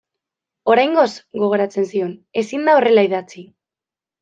[0.75, 1.03] Oraingoz,
[1.43, 3.49] gogoratzen zion, ezin da horrela idatzi.